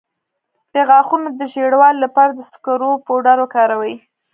د 0.73 0.75
غاښونو 0.89 1.27
د 1.39 1.41
ژیړوالي 1.53 1.99
لپاره 2.05 2.31
د 2.33 2.39
سکرو 2.51 2.91
پوډر 3.05 3.37
وکاروئ 3.41 3.95